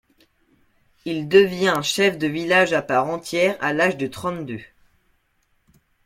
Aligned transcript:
Il 1.05 1.27
devient 1.27 1.81
chef 1.83 2.17
de 2.17 2.25
village 2.25 2.73
à 2.73 2.81
part 2.81 3.05
entière 3.05 3.55
à 3.61 3.71
l'âge 3.71 3.97
de 3.97 4.07
trente-deux. 4.07 4.63